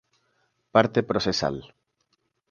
Parte 0.75 0.99
Procesal. 1.09 1.55